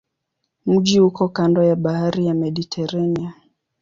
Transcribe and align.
Mji 0.65 0.99
uko 1.01 1.27
kando 1.29 1.63
ya 1.63 1.75
bahari 1.75 2.25
ya 2.27 2.33
Mediteranea. 2.33 3.33